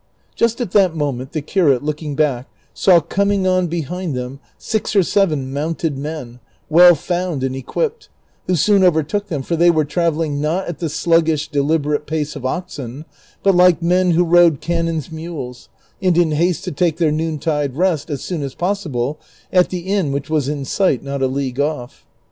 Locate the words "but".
13.43-13.53